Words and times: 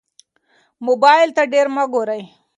موبایل 0.85 1.29
ته 1.37 1.43
ډېر 1.53 1.67
مه 1.75 1.83
ګورئ. 1.93 2.23